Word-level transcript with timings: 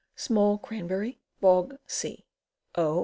Small 0.15 0.57
Cranberry. 0.57 1.19
Bog 1.41 1.77
C. 1.85 2.25
O. 2.73 2.99